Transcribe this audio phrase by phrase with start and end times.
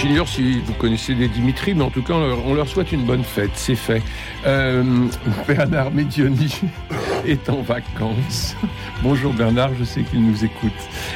[0.00, 3.22] J'ignore si vous connaissez des Dimitri, mais en tout cas, on leur souhaite une bonne
[3.22, 4.00] fête, c'est fait.
[4.46, 4.82] Euh,
[5.46, 6.58] Bernard Medioni
[7.26, 8.56] est en vacances.
[9.02, 10.72] Bonjour Bernard, je sais qu'il nous écoute.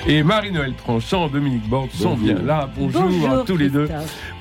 [0.06, 2.68] Et Marie-Noël Tranchant, Dominique Borde sont bien là.
[2.76, 3.88] Bonjour, à tous les deux.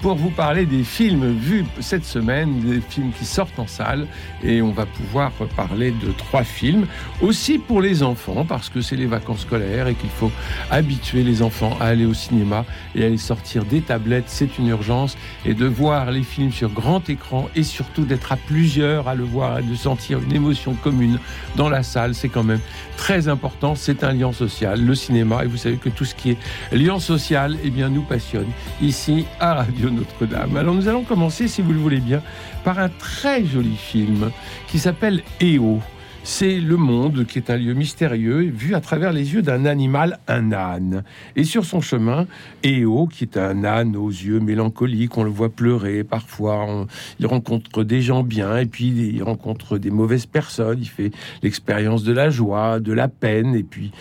[0.03, 4.05] Pour vous parler des films vus cette semaine, des films qui sortent en salle.
[4.43, 6.87] Et on va pouvoir parler de trois films.
[7.21, 10.29] Aussi pour les enfants, parce que c'est les vacances scolaires et qu'il faut
[10.69, 14.25] habituer les enfants à aller au cinéma et à les sortir des tablettes.
[14.27, 15.15] C'est une urgence.
[15.45, 19.23] Et de voir les films sur grand écran et surtout d'être à plusieurs à le
[19.23, 21.17] voir et de sentir une émotion commune
[21.55, 22.59] dans la salle, c'est quand même
[22.97, 23.75] très important.
[23.75, 25.45] C'est un lien social, le cinéma.
[25.45, 26.37] Et vous savez que tout ce qui est
[26.73, 28.47] lien social, eh bien, nous passionne
[28.81, 30.57] ici à Radio Notre-Dame.
[30.57, 32.21] Alors nous allons commencer, si vous le voulez bien,
[32.63, 34.31] par un très joli film
[34.67, 35.79] qui s'appelle EO.
[36.25, 40.19] C'est le monde qui est un lieu mystérieux vu à travers les yeux d'un animal,
[40.29, 41.03] un âne.
[41.35, 42.27] Et sur son chemin,
[42.63, 46.87] Eo, qui est un âne aux yeux mélancoliques, on le voit pleurer parfois,
[47.19, 52.03] il rencontre des gens bien et puis il rencontre des mauvaises personnes, il fait l'expérience
[52.03, 53.91] de la joie, de la peine et puis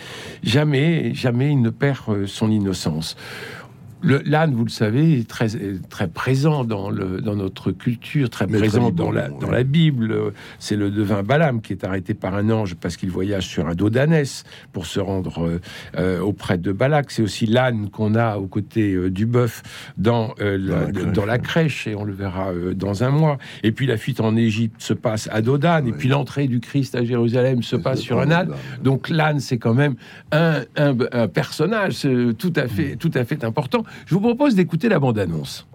[0.43, 3.17] jamais, jamais il ne perd euh, son innocence.
[4.03, 5.47] L'âne, vous le savez, est très,
[5.89, 10.33] très présent dans, le, dans notre culture, très présent dans, la, dans la Bible.
[10.59, 13.75] C'est le devin Balaam qui est arrêté par un ange parce qu'il voyage sur un
[13.75, 14.43] dos d'ânesse
[14.73, 15.59] pour se rendre
[15.97, 17.11] euh, auprès de Balak.
[17.11, 19.63] C'est aussi l'âne qu'on a aux côtés euh, du bœuf
[19.97, 23.37] dans, euh, la, dans, la, crèche, et on le verra dans un mois.
[23.63, 26.95] Et puis la fuite en Égypte se passe à Dodane, et puis l'entrée du Christ
[26.95, 28.53] à Jérusalem se passe sur un âne.
[28.81, 29.95] Donc l'âne, c'est quand même
[30.31, 33.83] un, un, un personnage tout à fait, tout à fait important.
[34.05, 35.67] Je vous propose d'écouter la bande-annonce.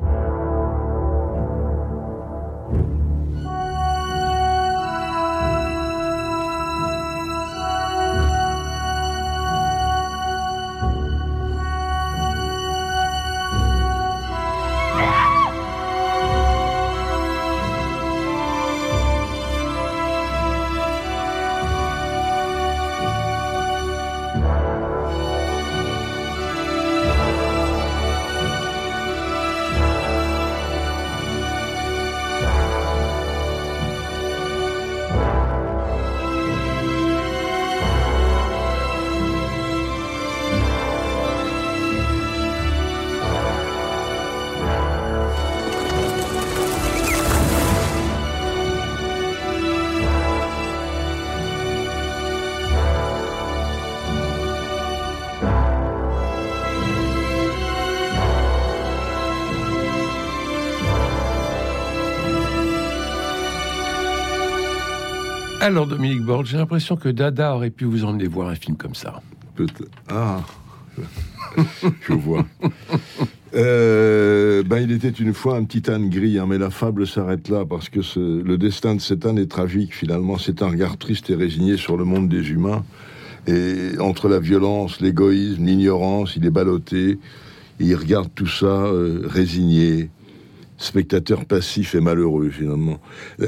[65.61, 68.95] Alors, Dominique Borde, j'ai l'impression que Dada aurait pu vous emmener voir un film comme
[68.95, 69.21] ça.
[70.09, 70.41] Ah,
[72.09, 72.47] je vois.
[73.55, 77.49] Euh, ben, il était une fois un petit âne gris, hein, mais la fable s'arrête
[77.49, 79.95] là parce que le destin de cet âne est tragique.
[79.95, 82.85] Finalement, c'est un regard triste et résigné sur le monde des humains.
[83.49, 87.19] Et entre la violence, l'égoïsme, l'ignorance, il est ballotté.
[87.81, 90.11] il regarde tout ça euh, résigné,
[90.79, 92.99] spectateur passif et malheureux finalement.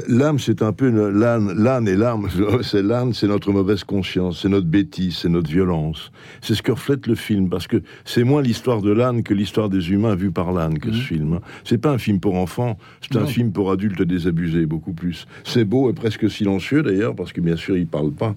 [0.07, 2.27] L'âme, c'est un peu l'âne, l'âne et l'âme.
[2.61, 6.11] C'est l'âne, c'est notre mauvaise conscience, c'est notre bêtise, c'est notre violence.
[6.41, 9.69] C'est ce que reflète le film, parce que c'est moins l'histoire de l'âne que l'histoire
[9.69, 11.01] des humains vus par l'âne que ce mmh.
[11.01, 11.39] film.
[11.63, 15.25] C'est pas un film pour enfants, c'est un film pour adultes désabusés, beaucoup plus.
[15.43, 18.35] C'est beau et presque silencieux d'ailleurs, parce que bien sûr il parle pas.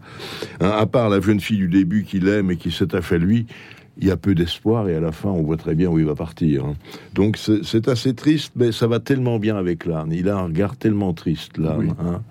[0.60, 3.46] Hein, à part la jeune fille du début qu'il aime et qui s'attache à lui,
[3.98, 6.04] il y a peu d'espoir et à la fin, on voit très bien où il
[6.04, 6.64] va partir.
[6.64, 6.74] Hein.
[7.14, 10.12] Donc c'est assez triste, mais ça va tellement bien avec l'âne.
[10.12, 11.94] Il a un regard tellement triste, l'âne.
[12.00, 12.22] Hein.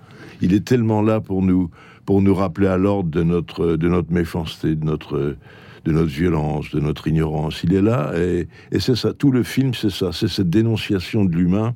[0.42, 1.70] Il est tellement là pour nous,
[2.04, 5.36] pour nous rappeler à l'ordre de notre, de notre méchanceté, de notre,
[5.84, 7.62] de notre violence, de notre ignorance.
[7.64, 9.14] Il est là et, et c'est ça.
[9.14, 10.10] Tout le film, c'est ça.
[10.12, 11.74] C'est cette dénonciation de l'humain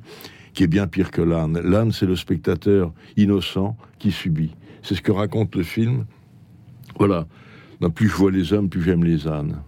[0.53, 1.59] qui est bien pire que l'âne.
[1.59, 4.55] L'âne, c'est le spectateur innocent qui subit.
[4.83, 6.05] C'est ce que raconte le film.
[6.99, 7.25] Voilà
[7.87, 9.61] plus je vois les hommes, plus j'aime les ânes.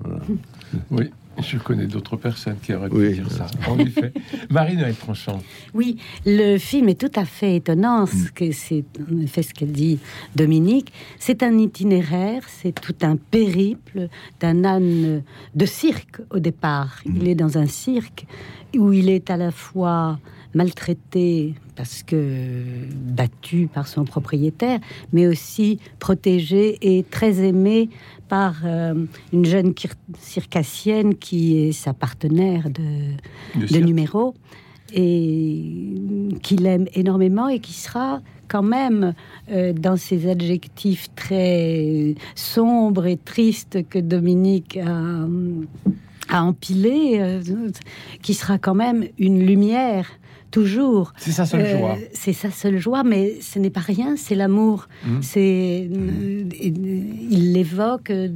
[1.40, 3.48] Je connais d'autres personnes qui auraient pu dire ça.
[3.68, 4.14] En effet.
[4.50, 5.42] Marie-Noël Tranchant.
[5.74, 8.06] Oui, le film est tout à fait étonnant.
[8.06, 8.32] Ce mm.
[8.36, 10.00] que c'est en effet ce qu'elle dit
[10.36, 10.92] Dominique.
[11.20, 14.08] C'est un itinéraire, c'est tout un périple
[14.40, 15.24] d'un âne
[15.56, 17.02] de cirque au départ.
[17.06, 17.18] Mm.
[17.18, 18.26] Il est dans un cirque
[18.76, 20.20] où il est à la fois
[20.54, 22.64] maltraité parce que
[22.94, 24.80] battu par son propriétaire,
[25.14, 27.90] mais aussi protégé et très aimé
[28.32, 28.94] par euh,
[29.34, 29.74] une jeune
[30.18, 34.34] circassienne qui est sa partenaire de, numéro
[34.94, 35.66] et
[36.42, 39.14] qu'il aime énormément et qui sera quand même
[39.52, 45.28] euh, dans ces adjectifs très sombres et tristes que Dominique a,
[46.30, 47.42] a empilé, euh,
[48.22, 50.08] qui sera quand même une lumière
[50.52, 51.14] toujours.
[51.18, 51.98] C'est sa seule joie.
[51.98, 54.88] Euh, c'est sa seule joie, mais ce n'est pas rien, c'est l'amour.
[55.06, 55.10] Mmh.
[55.22, 58.28] C'est, euh, il l'évoque, euh,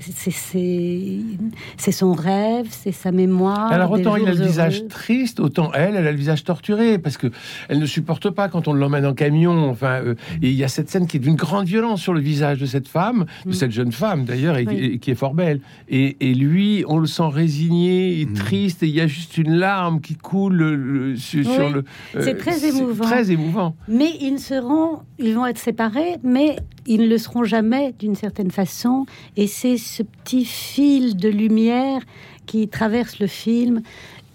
[0.00, 3.70] c'est son rêve, c'est sa mémoire.
[3.70, 7.16] Alors autant il a le visage triste, autant elle, elle a le visage torturé, parce
[7.16, 7.28] que
[7.68, 9.68] elle ne supporte pas quand on l'emmène en camion.
[9.70, 10.00] Enfin,
[10.42, 12.66] et il y a cette scène qui est d'une grande violence sur le visage de
[12.66, 13.52] cette femme, de mmh.
[13.52, 15.60] cette jeune femme d'ailleurs, et, qui est fort belle.
[15.88, 18.32] Et, lui, on le sent résigné et mmh.
[18.34, 21.82] triste, et il y a juste une larme qui coule sur, euh,
[22.20, 23.04] c'est très émouvant.
[23.04, 23.76] Très émouvant.
[23.88, 26.56] Mais ils seront, ils vont être séparés, mais
[26.86, 29.06] ils ne le seront jamais d'une certaine façon.
[29.36, 32.02] Et c'est ce petit fil de lumière
[32.46, 33.82] qui traverse le film.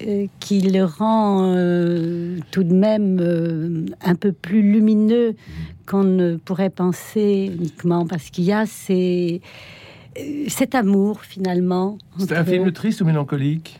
[0.05, 5.35] Euh, qui le rend euh, tout de même un peu plus lumineux
[5.85, 9.39] qu'on ne pourrait penser uniquement parce qu'il y a ces,
[10.47, 11.97] cet amour finalement.
[12.17, 13.79] C'est un film triste ou mélancolique?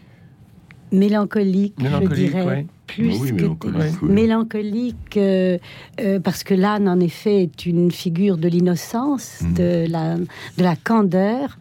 [0.91, 5.57] Mélancolique, je dirais plus que mélancolique, euh,
[5.99, 9.53] euh, parce que l'âne, en effet, est une figure de l'innocence, mhm.
[9.53, 11.57] de, la, de la candeur.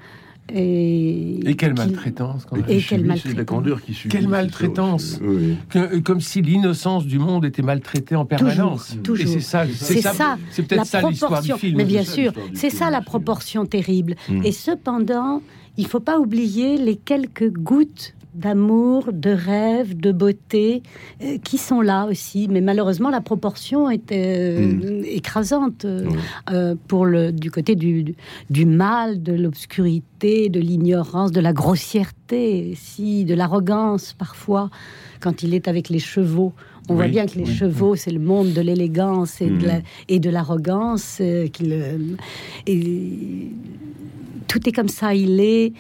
[0.55, 6.21] Et, et quelle maltraitance Et quelle maltraitance la candeur qui subit Quelle maltraitance euh, Comme
[6.21, 8.97] si l'innocence du monde était maltraitée en permanence.
[9.03, 11.79] Toujours, c'est ça, c'est ça, c'est peut-être ça l'histoire du film.
[11.79, 14.17] Mais bien sûr, c'est ça la proportion terrible.
[14.29, 14.45] Mhm.
[14.45, 15.43] Et cependant,
[15.79, 20.83] il faut pas oublier les quelques gouttes d'amour, de rêve, de beauté,
[21.23, 22.49] euh, qui sont là aussi.
[22.49, 25.05] Mais malheureusement, la proportion est euh, hmm.
[25.05, 28.15] écrasante euh, pour le, du côté du,
[28.49, 34.71] du mal, de l'obscurité, de l'ignorance, de la grossièreté, si, de l'arrogance parfois,
[35.21, 36.53] quand il est avec les chevaux.
[36.89, 40.19] On voit bien que les chevaux, c'est le monde de l'élégance et, de hmm.
[40.19, 41.23] de l'arrogance.
[44.49, 45.15] tout est comme ça.
[45.15, 45.75] Il est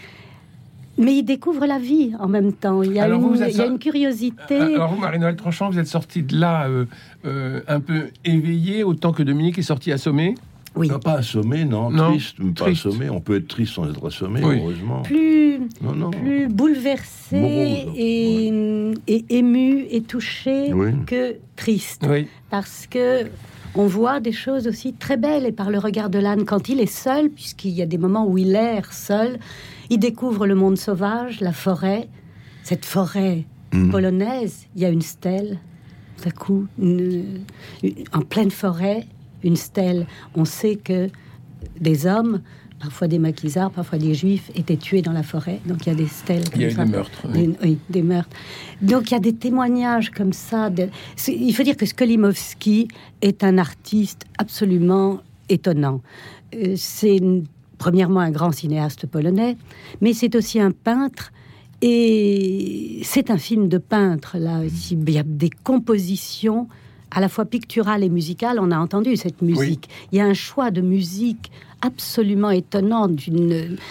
[0.98, 2.82] mais il découvre la vie en même temps.
[2.82, 4.56] Il y a, une, curiosité.
[4.56, 6.84] Alors vous, Marie-Noël Tranchant, vous êtes sortie de là euh,
[7.24, 10.34] euh, un peu éveillée, autant que Dominique est sorti assommé
[10.74, 10.88] oui.
[11.04, 13.10] pas assommé, non, triste, pas assommé.
[13.10, 15.02] On peut être triste sans être assommé, heureusement.
[15.02, 15.60] Plus,
[16.12, 20.72] plus bouleversé et, ému et touché
[21.06, 22.06] que triste.
[22.50, 23.26] Parce que
[23.74, 26.80] on voit des choses aussi très belles et par le regard de l'âne quand il
[26.80, 29.38] est seul, puisqu'il y a des moments où il erre seul,
[29.92, 32.08] il découvre le monde sauvage, la forêt,
[32.62, 33.44] cette forêt
[33.74, 33.90] mhm.
[33.90, 34.66] polonaise.
[34.74, 35.58] Il y a une stèle,
[36.16, 36.66] tout à coup,
[38.12, 39.04] en pleine forêt,
[39.44, 40.06] une stèle.
[40.34, 41.10] On sait que
[41.78, 42.40] des hommes,
[42.80, 45.60] parfois des maquisards, parfois des juifs, étaient tués dans la forêt.
[45.66, 46.44] Donc il y a des stèles.
[46.54, 47.26] il y a des meurtres.
[47.34, 47.78] oui.
[47.90, 48.34] des meurtres.
[48.80, 50.70] Donc il y a des témoignages comme ça.
[51.28, 52.88] Il faut dire que Skolimowski
[53.20, 56.00] est un artiste absolument étonnant.
[56.54, 57.20] Euh, c'est
[57.82, 59.56] premièrement un grand cinéaste polonais,
[60.00, 61.32] mais c'est aussi un peintre.
[61.84, 64.60] Et c'est un film de peintre, là.
[64.92, 66.68] Il y a des compositions
[67.10, 68.58] à la fois picturales et musicales.
[68.60, 69.88] On a entendu cette musique.
[70.12, 73.08] Il y a un choix de musique absolument étonnant.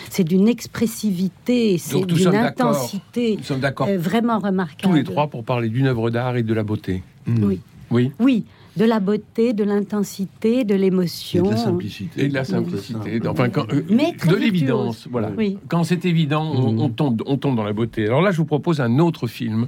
[0.09, 3.37] C'est d'une expressivité, c'est d'une intensité
[3.81, 4.93] euh, vraiment remarquable.
[4.93, 7.03] Tous les trois pour parler d'une œuvre d'art et de la beauté.
[7.27, 7.59] Oui.
[7.89, 8.13] Oui.
[8.19, 8.45] Oui
[8.77, 11.45] de la beauté, de l'intensité, de l'émotion.
[11.45, 12.23] Et de la simplicité.
[12.23, 13.19] Et de la simplicité.
[13.27, 15.07] Enfin, euh, de l'évidence.
[15.11, 15.31] Voilà.
[15.67, 16.79] Quand c'est évident, mm.
[16.79, 18.05] on, tombe, on tombe dans la beauté.
[18.05, 19.67] Alors là, je vous propose un autre film.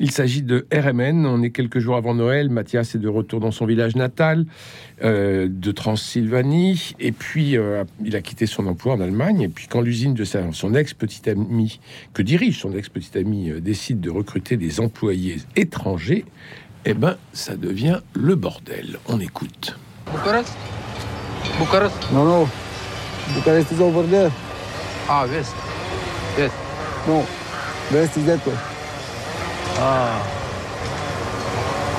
[0.00, 1.26] Il s'agit de RMN.
[1.26, 2.48] On est quelques jours avant Noël.
[2.48, 4.46] Mathias est de retour dans son village natal
[5.02, 6.94] euh, de Transylvanie.
[7.00, 9.42] Et puis, euh, il a quitté son emploi en Allemagne.
[9.42, 11.80] Et puis, quand l'usine de son ex-petite amie,
[12.14, 16.24] que dirige son ex-petite amie, décide de recruter des employés étrangers,
[16.90, 18.98] eh ben, ça devient le bordel.
[19.08, 19.76] On écoute.
[20.10, 20.56] Bucarest?
[21.58, 22.48] Bucarest Non, non.
[23.34, 24.30] Bucarest is over there.
[25.06, 25.54] Ah, west.
[26.38, 26.50] Yes.
[27.06, 27.26] No.
[27.92, 28.54] West is that way.
[29.78, 30.22] Ah.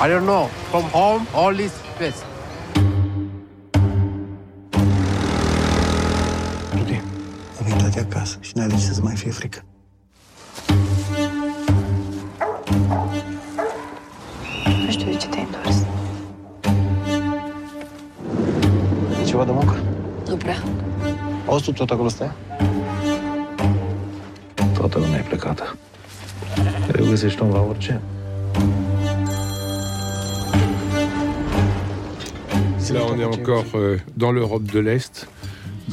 [0.02, 0.48] I don't know.
[0.70, 2.24] From home, all is west.
[6.74, 7.00] Rudy,
[7.60, 9.64] am de acasă și n-ai să-ți mai fie frică.
[21.60, 22.32] Văzut tot acolo stai?
[24.74, 25.76] Toată lumea e plecată.
[26.88, 28.00] Greu găsești om la orice.
[32.92, 35.28] Là, on est encore euh, dans l'Europe de l'Est.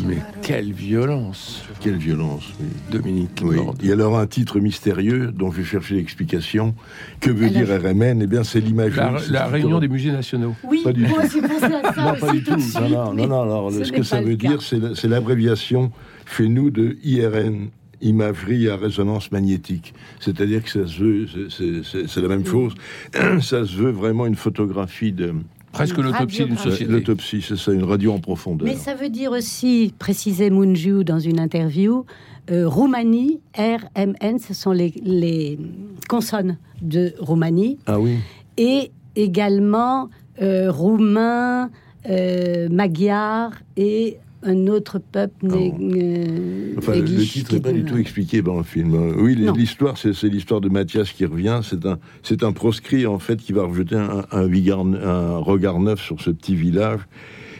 [0.05, 2.65] Mais quelle violence, Quelle violence, oui.
[2.91, 3.41] Dominique.
[3.43, 3.57] Oui.
[3.83, 6.73] Et alors un titre mystérieux dont je vais chercher l'explication.
[7.19, 8.99] Que veut dire RMN Eh bien, c'est l'imagerie.
[9.29, 10.55] La, réunion des musées nationaux.
[10.63, 11.29] Oui, Pas du moi tout.
[11.33, 12.61] j'ai pensé à ça Non, pas du tout de tout.
[12.61, 15.91] suite, Non, non, non, non, alors, ce que ça veut dire, c'est la- c'est l'abréviation
[16.35, 17.69] chez nous de IRN,
[18.01, 19.93] imagerie à résonance magnétique.
[20.19, 22.73] C'est-à-dire que ça se veut, c'est la même chose,
[23.41, 25.33] ça se veut vraiment une photographie de
[25.77, 26.69] Presque l'autopsie d'une radiographie.
[26.71, 26.91] société.
[26.91, 28.67] l'autopsie, c'est ça, une radio en profondeur.
[28.67, 32.05] Mais ça veut dire aussi, précisait Munju dans une interview,
[32.49, 35.59] euh, Roumanie, RMN, ce sont les, les
[36.07, 38.17] consonnes de Roumanie, Ah oui
[38.57, 40.09] et également
[40.41, 41.69] euh, roumain,
[42.09, 45.47] euh, magyar et un autre peuple.
[45.47, 48.93] né- euh, Enfin, le titre n'est pas du tout expliqué dans le film.
[49.17, 51.59] Oui, l'histoire, c'est l'histoire de Mathias qui revient.
[51.63, 55.79] C'est un, c'est un proscrit, en fait, qui va rejeter un, un, vigard- un regard
[55.79, 56.99] neuf sur ce petit village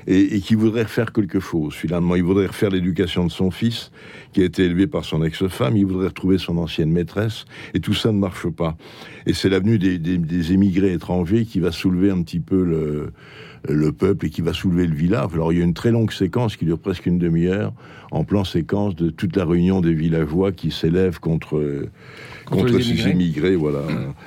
[0.06, 2.16] et, et qui voudrait refaire quelque chose, finalement.
[2.16, 3.92] Il voudrait refaire l'éducation de son fils,
[4.32, 5.76] qui a été élevé par son ex-femme.
[5.76, 7.46] Il voudrait retrouver son ancienne maîtresse.
[7.74, 8.78] Et tout ça ne marche pas.
[9.26, 13.12] Et c'est l'avenue des, des- des émigrés étrangers qui va soulever un petit peu le,
[13.70, 15.32] le peuple et qui va soulever le village.
[15.34, 17.74] Alors il y a une très longue séquence qui dure presque une demi-heure,
[18.12, 21.90] en plan séquence de toute la réunion des villageois qui s'élèvent contre, euh,
[22.46, 23.56] Contre ces immigrés.
[23.56, 23.82] Voilà.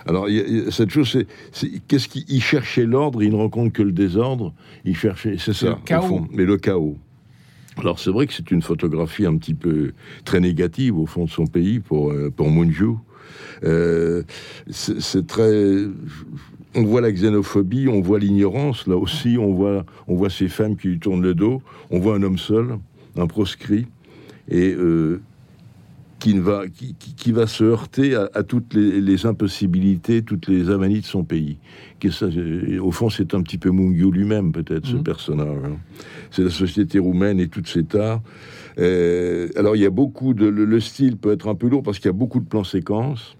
[0.06, 1.16] Alors il y a- il y a cette chose,
[1.52, 4.52] c'est, qu'est-ce qu'il il cherchait l'ordre, il ne rencontre que le désordre.
[4.84, 6.06] Il cherchait, c'est ça, le au chaos.
[6.06, 6.96] fond, mais le chaos.
[7.78, 9.92] Alors c'est vrai que c'est une photographie un petit peu
[10.24, 12.50] très négative au fond de son pays pour euh, pour.
[13.64, 14.22] Euh,
[14.70, 15.84] c'est très.
[16.74, 18.86] On voit la xénophobie, on voit l'ignorance.
[18.86, 21.62] Là aussi, on voit on voit ces femmes qui lui tournent le dos.
[21.90, 22.78] On voit un homme seul,
[23.16, 23.86] un proscrit,
[24.48, 25.20] et euh,
[26.20, 30.46] qui ne va qui, qui- va se heurter à, à toutes les, les impossibilités, toutes
[30.48, 31.56] les avanies de son pays.
[31.98, 35.02] Que ça, euh, au fond, c'est un petit peu Mungiu lui-même, peut-être, ce Mhm.
[35.02, 35.58] personnage.
[35.64, 35.76] hein.
[36.30, 38.20] C'est la société roumaine et toutes ses tares.
[38.78, 40.46] Euh, alors, il y a beaucoup de.
[40.46, 42.64] Le, le style peut être un peu lourd parce qu'il y a beaucoup de plans
[42.64, 43.36] séquences.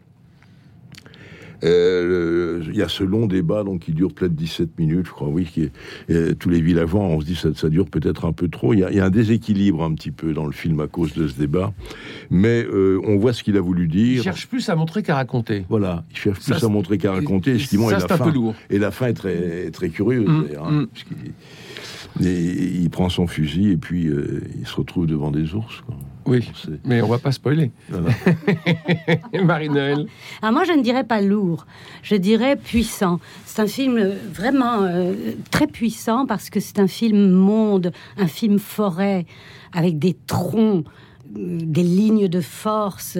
[1.64, 5.29] Euh, Il y a ce long débat donc qui dure peut-être 17 minutes, je crois,
[5.29, 5.45] oui.
[5.45, 5.71] Qui
[6.09, 8.73] est, tous les villageois, on se dit ça, ça dure peut-être un peu trop.
[8.75, 10.87] Il y, a, il y a un déséquilibre un petit peu dans le film à
[10.87, 11.73] cause de ce débat,
[12.31, 14.23] mais euh, on voit ce qu'il a voulu Il dire.
[14.23, 15.64] cherche plus à montrer qu'à raconter.
[15.69, 17.52] Voilà, il cherche plus Ça, à montrer qu'à raconter.
[17.55, 18.55] bon, ça, et c'est la un fin, peu lourd.
[18.71, 20.29] Et la fin est très, très curieuse.
[20.29, 20.87] Mm, hein,
[22.21, 22.25] mm.
[22.25, 25.83] et il prend son fusil et puis euh, il se retrouve devant des ours.
[25.87, 25.97] quoi.
[26.26, 26.50] Oui,
[26.84, 27.70] mais on va pas spoiler.
[29.44, 30.06] Marie-Noël.
[30.42, 31.66] Ah, moi, je ne dirais pas lourd,
[32.02, 33.20] je dirais puissant.
[33.46, 35.14] C'est un film euh, vraiment euh,
[35.50, 39.26] très puissant parce que c'est un film monde, un film forêt,
[39.72, 40.84] avec des troncs,
[41.36, 43.16] euh, des lignes de force,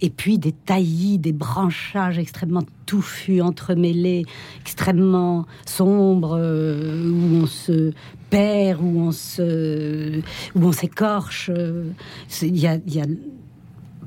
[0.00, 4.24] et puis des taillis, des branchages extrêmement touffus, entremêlés,
[4.60, 7.92] extrêmement sombres, où on se
[8.30, 10.20] perd, où on se,
[10.54, 11.50] où on s'écorche.
[11.52, 11.90] euh,
[12.42, 13.00] Il y a, y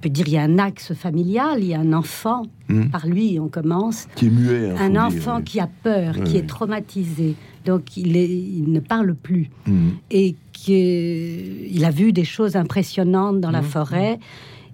[0.01, 2.89] peut dire il y a un axe familial, il y a un enfant, Mhm.
[2.89, 4.70] par lui on commence, Qui est muet.
[4.72, 8.82] hein, un enfant qui a peur, Oui, qui est traumatisé, donc il, est, il ne
[8.82, 9.92] parle plus Mhm.
[10.12, 13.65] et qu'il a vu des choses impressionnantes dans la Mmh.
[13.75, 14.20] forêt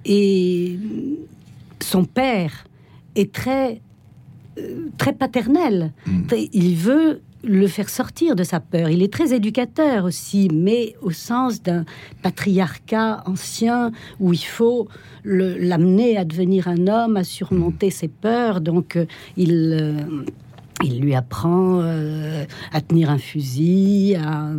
[0.06, 0.80] et
[1.80, 2.66] son père
[3.16, 3.82] est très
[4.58, 5.94] euh, très paternel.
[6.54, 8.90] Il veut le faire sortir de sa peur.
[8.90, 11.86] Il est très éducateur aussi, mais au sens d'un
[12.22, 14.88] patriarcat ancien où il faut
[15.24, 18.62] l'amener à devenir un homme, à surmonter ses peurs.
[18.62, 19.06] Donc euh,
[19.38, 20.26] il euh,
[20.84, 24.52] il lui apprend euh, à tenir un fusil, à,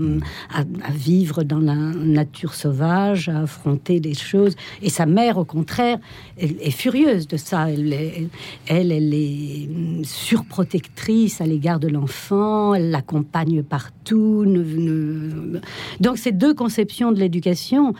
[0.92, 4.54] vivre dans la nature sauvage, à affronter des choses.
[4.82, 5.98] Et sa mère, au contraire,
[6.38, 7.70] est furieuse de ça.
[7.70, 8.28] Elle, est-
[8.66, 9.68] elle, est
[10.04, 12.74] surprotectrice à l'égard de l'enfant.
[12.74, 14.44] Elle l'accompagne partout.
[16.00, 17.94] Donc, ces deux conceptions de l'éducation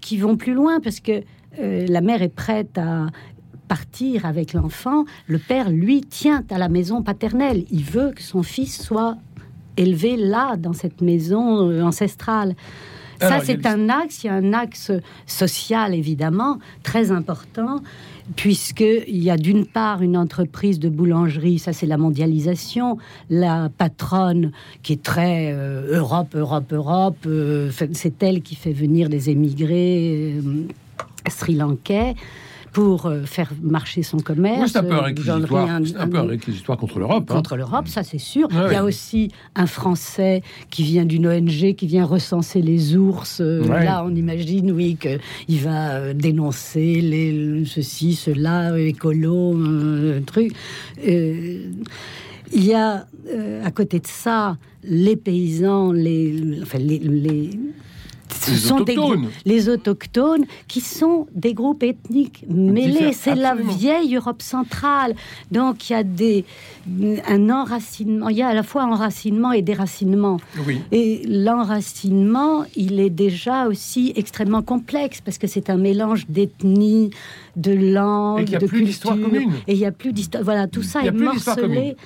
[0.00, 1.22] qui vont plus loin parce que
[1.60, 3.06] euh, la mère est prête à
[3.68, 7.64] partir avec l'enfant, le père, lui, tient à la maison paternelle.
[7.70, 9.16] Il veut que son fils soit
[9.76, 12.54] élevé là, dans cette maison euh, ancestrale.
[13.20, 14.92] Ça, Alors, a c'est un axe, il y a un axe
[15.26, 17.80] social, évidemment, très important,
[18.36, 22.98] puisqu'il y a d'une part une entreprise de boulangerie, ça c'est la mondialisation,
[23.30, 29.08] la patronne qui est très euh, Europe, Europe, Europe, euh, c'est elle qui fait venir
[29.08, 30.66] des émigrés euh,
[31.28, 32.14] sri-lankais.
[32.72, 34.60] Pour euh, faire marcher son commerce.
[34.62, 37.24] Oui, c'est un peu un euh, réquisitoire, c'est un peu un réquisitoire contre l'Europe.
[37.30, 37.34] hein.
[37.34, 38.48] contre l'Europe, ça c'est sûr.
[38.48, 38.88] Ouais, Il y a ouais.
[38.88, 43.40] aussi un Français qui vient d'une ONG qui vient recenser les ours.
[43.40, 43.84] Euh, Ouais.
[43.84, 50.52] Là, on imagine, oui, qu'il va dénoncer les, ceci, cela, écolo, euh, truc.
[51.06, 51.64] Euh,
[52.52, 57.50] il y a euh, à côté de ça les paysans, les, enfin, les, les-
[58.40, 63.12] ce Les sont des groupes- les autochtones qui sont des groupes ethniques mêlés.
[63.12, 65.14] C'est la vieille Europe centrale.
[65.52, 66.44] Donc il y a des,
[67.26, 68.28] un enracinement.
[68.28, 70.38] Il y a à la fois enracinement et déracinement.
[70.66, 70.80] Oui.
[70.92, 77.10] Et l'enracinement, il est déjà aussi extrêmement complexe parce que c'est un mélange d'ethnie,
[77.56, 79.52] de langue, Et qu'il y a de plus d'histoire commune.
[79.66, 80.42] Et il y a plus d'histoire.
[80.44, 81.96] Voilà, tout ça Il est morcelé.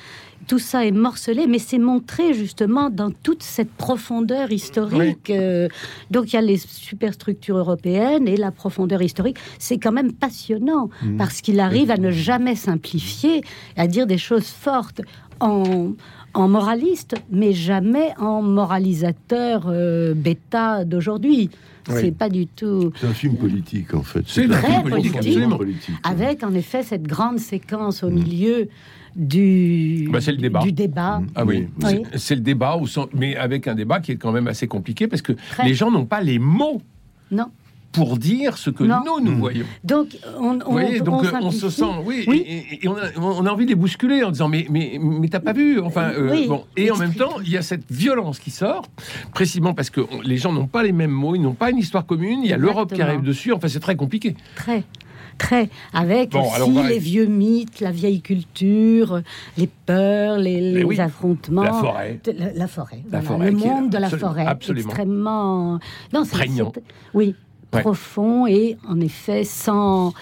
[0.48, 5.30] Tout ça est morcelé, mais c'est montré justement dans toute cette profondeur historique.
[5.30, 5.68] Euh,
[6.10, 9.36] donc il y a les superstructures européennes et la profondeur historique.
[9.58, 11.16] C'est quand même passionnant Mmh.
[11.16, 13.42] parce qu'il arrive à ne jamais simplifier,
[13.76, 15.00] à dire des choses fortes
[15.40, 15.92] en,
[16.34, 21.50] en moraliste, mais jamais en moralisateur euh, bêta d'aujourd'hui.
[21.88, 21.94] Oui.
[22.00, 22.92] C'est pas du tout.
[23.00, 24.22] C'est un film politique, en fait.
[24.26, 25.16] C'est Très film politique.
[25.16, 25.94] absolument politique.
[26.04, 28.14] Avec en effet cette grande séquence au Mmh.
[28.14, 28.68] milieu
[29.16, 30.60] du, Bah, c'est le débat.
[30.60, 31.20] du débat.
[31.34, 32.02] Ah oui, Oui.
[32.16, 35.06] c'est- le débat, au sens- mais avec un débat qui est quand même assez compliqué
[35.06, 35.64] parce que Très.
[35.66, 36.80] les gens n'ont pas les mots
[37.30, 37.46] Non.
[37.92, 39.02] pour dire ce que Non.
[39.04, 39.66] nous, nous voyons.
[39.84, 42.42] Donc, on, Vous voyez, on, donc on euh, on, se sent, oui, Oui.
[42.46, 44.98] et, et- et on, a, on a envie de les bousculer en disant mais mais
[45.00, 46.64] mais t'as pas vu, enfin euh, Oui, bon.
[46.76, 48.82] Et en même temps, il y a cette violence qui sort,
[49.34, 51.78] précisément parce que on- les gens n'ont pas les mêmes mots, ils n'ont pas une
[51.78, 52.40] histoire commune.
[52.42, 53.52] Il y a l'Europe qui arrive dessus.
[53.52, 54.36] Enfin, c'est très compliqué.
[54.56, 54.84] Très,
[55.42, 55.68] très.
[55.92, 59.20] Avec Bon, aussi alors on va- les vieux mythes, la vieille culture,
[59.58, 61.00] les peurs, les, les Mais oui.
[61.00, 61.62] affrontements.
[61.62, 62.20] La forêt.
[62.24, 63.02] De- La, la forêt.
[63.10, 64.46] La voilà, forêt le monde de la forêt.
[64.46, 64.88] absolument.
[64.88, 65.78] Extrêmement.
[66.12, 66.72] Non, Prégnant.
[67.14, 67.34] Oui.
[67.74, 67.80] Ouais.
[67.80, 70.12] Profond et en effet sans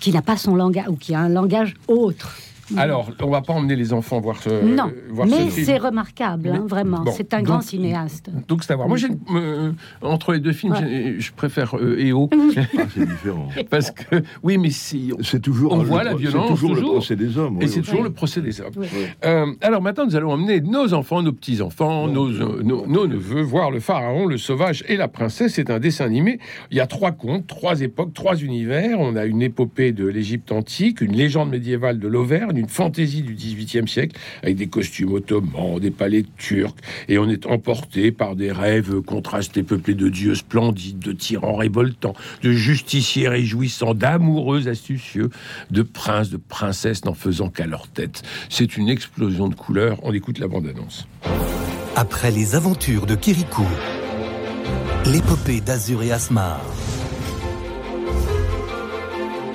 [0.00, 2.36] qui n'a pas son langage ou qui a un langage autre.
[2.76, 5.66] Alors, on va pas emmener les enfants voir ce non, voir mais ce film.
[5.66, 7.02] c'est remarquable, hein, Mais- vraiment.
[7.04, 8.30] bon, c'est un donc- grand cinéaste.
[8.48, 8.88] Donc c'est à voir.
[8.88, 11.16] Moi, j'ai, euh, entre les deux films, Ouais.
[11.18, 12.62] je préfère euh, EO Ah,
[12.94, 13.48] c'est différent.
[13.70, 16.86] parce que oui, mais si C'est toujours, On voit pro- la c'est violence, toujours, toujours.
[16.88, 17.58] le procès des hommes.
[17.62, 17.88] Et c'est aussi.
[17.90, 18.72] toujours le procès des hommes.
[18.76, 18.86] Oui.
[19.24, 23.42] Euh, alors maintenant, nous allons emmener nos enfants, nos petits-enfants, nos, euh, nos, nos neveux
[23.42, 25.54] voir le pharaon, le sauvage et la princesse.
[25.54, 26.38] C'est un dessin animé.
[26.70, 28.98] Il y a trois contes, trois époques, trois univers.
[29.00, 33.34] On a une épopée de l'Égypte antique, une légende médiévale de l'Auvergne, une fantaisie du
[33.34, 36.74] XVIIIe siècle avec des costumes ottomans, des palais turcs.
[37.08, 42.14] Et on est emporté par des rêves contrastés, peuplés de dieux splendides, de tyrans révoltants,
[42.42, 45.30] de justiciers réjouissants, d'amoureux astucieux,
[45.70, 48.22] de princes, de princesses n'en faisant qu'à leur tête.
[48.48, 49.98] C'est une explosion de couleurs.
[50.02, 51.06] On écoute la bande-annonce.
[51.94, 53.66] Après les aventures de Kirikou,
[55.06, 56.60] l'épopée d'Azur et Asmar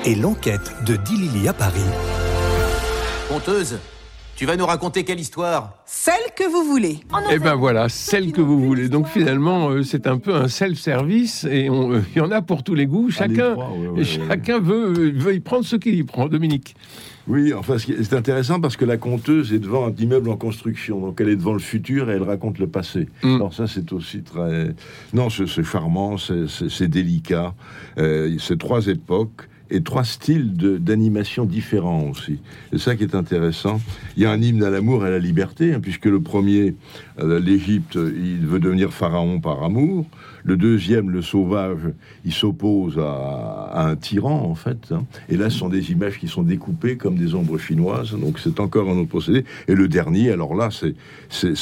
[0.06, 1.80] et l'enquête de Dilili à Paris,
[3.44, 3.80] Conteuse,
[4.36, 7.00] tu vas nous raconter quelle histoire Celle que vous voulez.
[7.32, 8.88] Et ben voilà, celle que vous voulez.
[8.88, 12.64] Donc finalement, euh, c'est un peu un self-service et euh, il y en a pour
[12.64, 13.10] tous les goûts.
[13.10, 14.04] Chacun, trois, ouais, ouais, ouais.
[14.04, 16.28] chacun veut, euh, veut y prendre ce qu'il y prend.
[16.28, 16.76] Dominique.
[17.28, 21.20] Oui, enfin, c'est intéressant parce que la conteuse est devant un immeuble en construction, donc
[21.20, 23.10] elle est devant le futur et elle raconte le passé.
[23.24, 23.36] Mm.
[23.36, 24.76] Alors ça, c'est aussi très...
[25.14, 27.56] Non, c'est charmant, c'est délicat.
[27.98, 32.40] Euh, c'est trois époques et trois styles d'animation différents aussi.
[32.72, 33.80] C'est ça qui est intéressant.
[34.18, 36.76] Il y a un hymne à l'amour et à la liberté, hein, puisque le premier,
[37.20, 40.06] euh, l'Égypte, il veut devenir pharaon par amour.
[40.44, 41.78] Le deuxième, le sauvage,
[42.26, 44.92] il s'oppose à, à un tyran, en fait.
[44.92, 45.06] hein.
[45.30, 48.12] Et là, ce sont des images qui sont découpées comme des ombres chinoises.
[48.12, 49.46] Donc, c'est encore un autre procédé.
[49.68, 50.96] Et le dernier, alors là, c'est-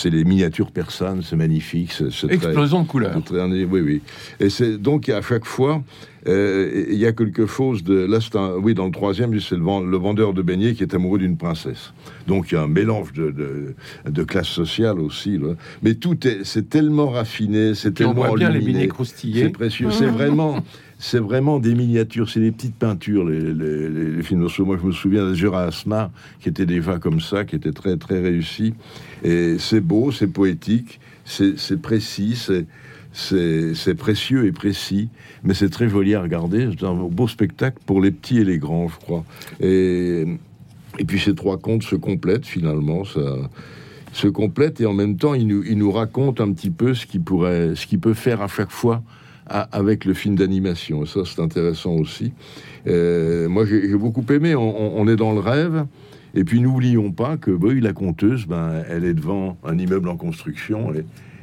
[0.10, 1.22] les miniatures persanes.
[1.22, 1.92] C'est magnifique.
[1.92, 3.22] très- Explosion de couleurs.
[3.24, 4.02] très- oui, oui.
[4.40, 5.84] Et c'est donc à chaque fois,
[6.28, 7.94] euh, il y a quelque chose de.
[8.06, 8.54] Là, c'est un.
[8.58, 11.38] Oui, dans le troisième, c'est le, vend- le vendeur de beignets qui est amoureux d'une
[11.38, 11.94] princesse.
[12.28, 13.76] Donc il y a un mélange de, de,
[14.10, 15.38] de classe sociale aussi.
[15.38, 15.54] Là.
[15.82, 16.44] Mais tout est.
[16.44, 19.44] C'est tellement raffiné, c'est Puis on tellement voit bien les beignets croustillés.
[19.44, 19.92] C'est précieux.
[19.92, 20.64] C'est vraiment.
[21.02, 24.46] C'est vraiment des miniatures, c'est des petites peintures, les, les, les- les films.
[24.60, 27.96] Moi, je me souviens d'Azur à Asmar, qui était déjà comme ça, qui était très,
[27.96, 28.74] très réussi.
[29.24, 32.66] Et c'est beau, c'est poétique, c'est c'est précis, c'est-
[33.12, 35.10] c'est précieux et précis,
[35.44, 36.70] mais c'est très joli à regarder.
[36.78, 39.26] C'est un beau spectacle pour les petits et les grands, je crois.
[39.60, 40.26] Et,
[41.08, 43.04] puis ces trois contes se complètent finalement.
[43.06, 43.22] Ça
[44.12, 47.06] se complètent et en même temps, ils nous, ils nous racontent un petit peu ce
[47.06, 49.04] qui pourrait, ce qu'il peut faire à chaque fois
[49.50, 51.06] avec le film d'animation.
[51.06, 52.34] Ça, c'est intéressant aussi.
[52.88, 54.56] Euh, moi, j'ai beaucoup aimé.
[54.56, 55.86] On, est dans le rêve.
[56.36, 60.18] Et puis, n'oublions pas que oui, la conteuse, ben, elle est devant un immeuble en
[60.18, 60.92] construction.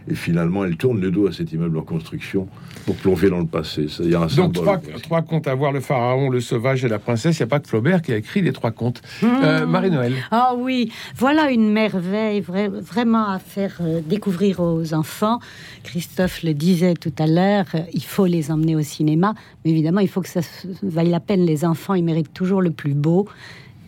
[0.09, 2.47] Et finalement, elle tourne le dos à cet immeuble en construction
[2.85, 3.87] pour plonger dans le passé.
[4.01, 4.53] Il y a un Donc symbole.
[4.53, 7.39] trois, trois contes à voir, le pharaon, le sauvage et la princesse.
[7.39, 9.03] Il n'y a pas que Flaubert qui a écrit les trois contes.
[9.25, 10.15] Euh, Marie-Noël.
[10.31, 15.41] Ah oui, voilà une merveille vra- vraiment à faire euh, découvrir aux enfants.
[15.83, 20.01] Christophe le disait tout à l'heure, euh, il faut les emmener au cinéma, mais évidemment,
[20.01, 20.41] il faut que ça
[20.83, 21.45] vaille la peine.
[21.45, 23.27] Les enfants, ils méritent toujours le plus beau,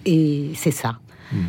[0.04, 0.98] et c'est ça,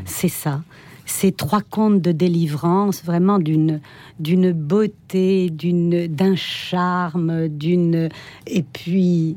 [0.06, 0.62] c'est ça.
[1.12, 3.82] Ces trois contes de délivrance, vraiment d'une
[4.20, 8.10] d'une beauté, d'une d'un charme, d'une
[8.46, 9.36] et puis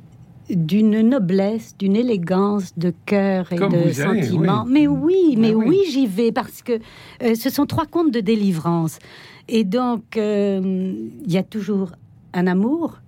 [0.51, 4.65] d'une noblesse, d'une élégance de cœur et Comme de sentiments.
[4.67, 4.71] oui.
[4.73, 5.65] Mais oui, mais oui.
[5.69, 6.75] oui, j'y vais parce que
[7.23, 8.99] euh, ce sont trois contes de délivrance.
[9.49, 10.61] Et donc, euh,
[11.25, 11.93] il y a toujours
[12.35, 12.99] un amour,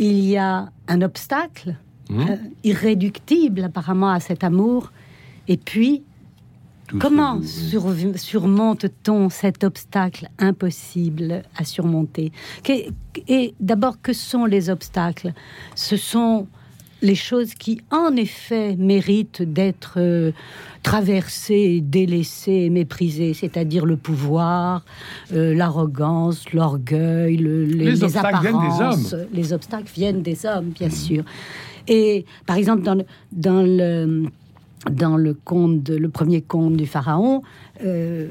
[0.00, 1.76] il y a un obstacle
[2.10, 2.20] Mmh.
[2.28, 4.90] euh, irréductible apparemment à cet amour.
[5.46, 6.02] Et puis,
[6.90, 12.32] Tout comment surmonte-t-on cet obstacle impossible à surmonter?
[13.28, 15.32] Et d'abord, que sont les obstacles?
[15.74, 16.46] Ce sont
[17.02, 20.32] les choses qui, en effet, méritent d'être euh,
[20.82, 24.84] traversées, délaissées, méprisées, c'est-à-dire le pouvoir,
[25.32, 29.12] euh, l'arrogance, l'orgueil, le- les, Les les obstacles viennent des apparences.
[29.14, 29.26] hommes.
[29.32, 31.24] Les obstacles viennent des hommes, bien sûr.
[31.88, 34.24] Et par exemple, dans le, dans le,
[34.90, 37.42] dans le conte, de- le premier conte du pharaon,
[37.84, 38.28] euh,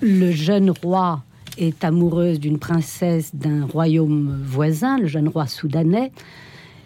[0.00, 1.22] le jeune roi
[1.58, 6.12] est amoureuse d'une princesse d'un royaume voisin, le jeune roi soudanais.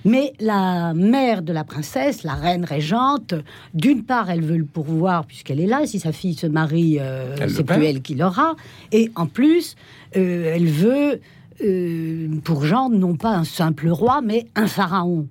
[0.04, 3.34] Mais la mère de la princesse, la reine régente,
[3.74, 5.84] d'une part, elle veut le pourvoir puisqu'elle est là.
[5.86, 8.54] Si sa fille se marie, euh, c'est plus elle qui l'aura.
[8.92, 9.74] Et en plus,
[10.16, 11.20] euh, elle veut
[11.64, 15.26] euh, pour Jean non pas un simple roi, mais un pharaon.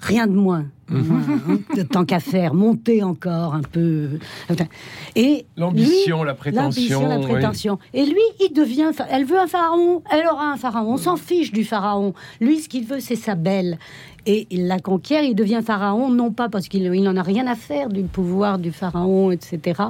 [0.00, 0.66] Rien de moins.
[1.90, 4.18] Tant qu'à faire, monter encore un peu.
[5.16, 7.26] Et L'ambition, la prétention, la oui.
[7.26, 7.78] prétention.
[7.92, 8.90] Et lui, il devient.
[9.10, 10.94] Elle veut un pharaon, elle aura un pharaon.
[10.94, 12.14] On s'en fiche du pharaon.
[12.40, 13.78] Lui, ce qu'il veut, c'est sa belle.
[14.26, 17.46] Et il la conquiert, il devient pharaon, non pas parce qu'il il n'en a rien
[17.46, 19.82] à faire du pouvoir du pharaon, etc.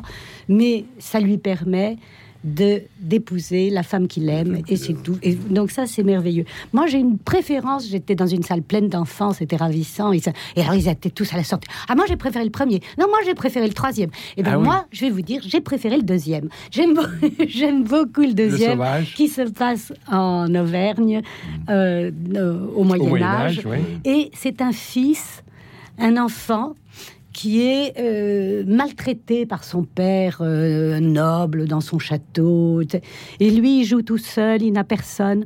[0.48, 1.98] Mais ça lui permet
[2.44, 5.16] de d'épouser la femme qu'il aime et c'est tout.
[5.22, 6.44] Et donc ça c'est merveilleux.
[6.74, 10.60] Moi j'ai une préférence j'étais dans une salle pleine d'enfants c'était ravissant et, ça- et
[10.60, 11.68] alors ils étaient tous à la sortie.
[11.88, 12.80] Ah moi j'ai préféré le premier.
[12.98, 14.10] Non moi j'ai préféré le troisième.
[14.36, 14.64] Et ben Ah oui.
[14.64, 16.48] moi je vais vous dire j'ai préféré le deuxième.
[16.70, 17.02] J'aime beau-
[17.48, 18.82] j'aime beaucoup le deuxième
[19.16, 21.22] qui se passe en Auvergne
[21.70, 23.78] euh, euh, au Moyen, Moyen Âge, Âge, oui.
[24.04, 25.42] et c'est un fils
[25.98, 26.74] un enfant
[27.34, 32.80] qui est euh, maltraité par son père euh, noble dans son château.
[33.40, 35.44] Et lui, il joue tout seul, il n'a personne.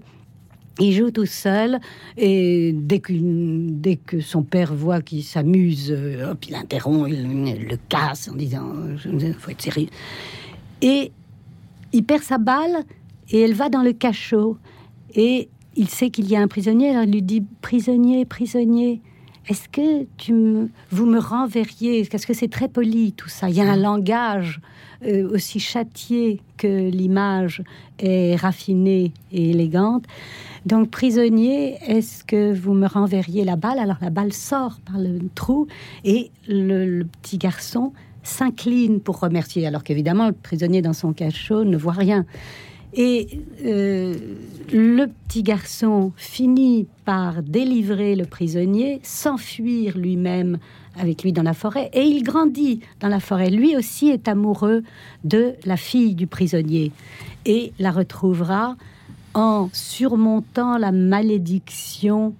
[0.81, 1.81] Il joue tout seul
[2.16, 7.77] et dès que, dès que son père voit qu'il s'amuse, euh, il interrompt, il, le
[7.88, 8.74] casse en disant
[9.40, 9.88] faut être sérieux.
[10.81, 11.11] Et
[11.92, 12.85] il perd sa balle
[13.31, 14.57] et elle va dans le cachot.
[15.16, 19.01] Et il sait qu'il y a un prisonnier, alors il lui dit Prisonnier, prisonnier,
[19.48, 22.04] est-ce que tu me, vous me renverriez?
[22.04, 23.48] Parce que c'est très poli tout ça.
[23.48, 24.61] Il y a un langage
[25.06, 27.62] euh, aussi châtié que l'image
[27.98, 30.04] est raffinée et élégante.
[30.66, 33.78] Donc, prisonnier, est-ce que vous me renverriez la balle?
[33.78, 35.66] Alors, la balle sort par le trou
[36.04, 41.64] et le, le petit garçon s'incline pour remercier, alors qu'évidemment, le prisonnier dans son cachot
[41.64, 42.26] ne voit rien.
[42.94, 44.14] Et euh,
[44.72, 50.59] le petit garçon finit par délivrer le prisonnier, s'enfuir lui-même
[50.98, 53.51] avec lui dans la forêt, et il grandit dans la forêt.
[53.51, 54.83] Lui aussi est amoureux
[55.22, 56.90] de la fille du prisonnier
[57.46, 58.77] et la retrouvera
[59.35, 62.35] en surmontant la malédiction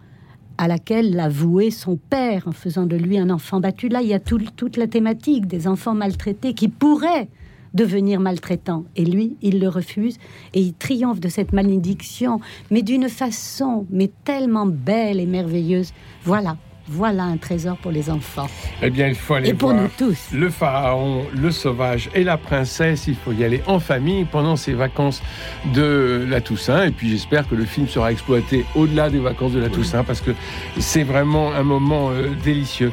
[0.57, 3.89] à laquelle l'a voué son père en faisant de lui un enfant battu.
[3.89, 7.29] Là, il y a tout- toute la thématique des enfants maltraités qui pourraient
[7.75, 8.85] devenir maltraitants.
[8.97, 10.19] Et lui, il le refuse
[10.55, 15.93] et il triomphe de cette malédiction, mais d'une façon, mais tellement belle et merveilleuse.
[16.25, 16.57] Voilà,
[16.89, 18.49] voilà un trésor pour les enfants.
[18.83, 20.19] Eh bien, il faut aller Et pour voir nous tous.
[20.33, 23.07] le pharaon, le sauvage et la princesse.
[23.07, 25.23] Il faut y aller en famille pendant ces vacances
[25.75, 26.85] de la Toussaint.
[26.85, 30.21] Et puis, j'espère que le film sera exploité au-delà des vacances de la Toussaint parce
[30.21, 30.31] que
[30.79, 32.93] c'est vraiment un moment euh, délicieux.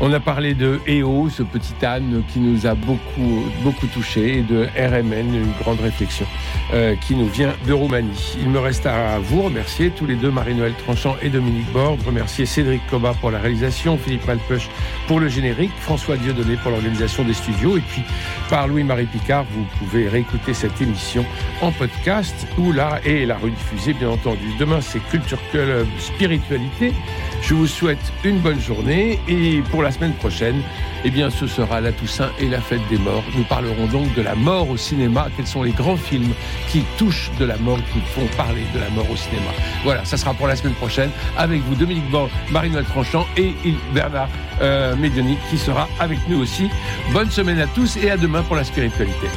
[0.00, 4.42] On a parlé de EO, ce petit âne qui nous a beaucoup, beaucoup touché, et
[4.42, 6.26] de RMN, une grande réflexion
[6.72, 8.36] euh, qui nous vient de Roumanie.
[8.40, 12.46] Il me reste à vous remercier, tous les deux, Marie-Noël Tranchant et Dominique Borde, remercier
[12.46, 14.68] Cédric Coba pour la réalisation, Philippe Malpeuch
[15.06, 18.02] pour le générique, François Dieudonné pour l'organisation des studios, et puis
[18.48, 21.24] par Louis-Marie Picard, vous pouvez réécouter cette émission
[21.60, 24.52] en podcast ou là et la rediffuser, bien entendu.
[24.58, 26.92] Demain, c'est Culture Club Spiritualité
[27.42, 30.60] Je vous souhaite une bonne journée et pour la semaine prochaine,
[31.04, 33.24] eh bien, ce sera la Toussaint et la fête des morts.
[33.36, 35.28] Nous parlerons donc de la mort au cinéma.
[35.36, 36.32] Quels sont les grands films
[36.68, 39.50] qui touchent de la mort, qui font parler de la mort au cinéma?
[39.84, 43.54] Voilà, ça sera pour la semaine prochaine avec vous, Dominique Borg, Marie-Noël Tranchant et
[43.92, 44.28] Bernard
[44.60, 44.94] euh,
[45.50, 46.68] qui sera avec nous aussi.
[47.12, 49.28] Bonne semaine à tous et à demain pour la spiritualité.